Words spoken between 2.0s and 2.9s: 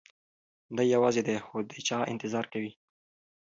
انتظار کوي.